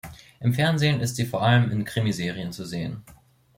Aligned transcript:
Im 0.39 0.55
Fernsehen 0.55 0.99
ist 0.99 1.15
sie 1.15 1.27
vor 1.27 1.43
allem 1.43 1.69
in 1.69 1.83
Krimiserien 1.83 2.51
zu 2.51 2.65
sehen. 2.65 3.03